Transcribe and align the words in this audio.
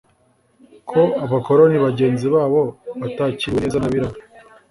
ko 0.89 1.01
abakoloni 1.23 1.77
bagenzi 1.85 2.27
babo 2.35 2.61
batakiriwe 3.01 3.57
neza 3.63 3.77
n'abirabura. 3.79 4.25